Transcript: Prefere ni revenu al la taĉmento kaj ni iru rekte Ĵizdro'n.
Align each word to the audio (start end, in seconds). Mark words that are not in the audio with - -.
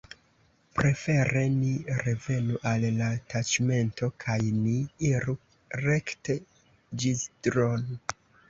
Prefere 0.77 1.43
ni 1.57 1.73
revenu 2.07 2.57
al 2.71 2.87
la 3.01 3.09
taĉmento 3.33 4.11
kaj 4.25 4.39
ni 4.63 4.75
iru 5.11 5.37
rekte 5.85 6.41
Ĵizdro'n. 7.05 7.89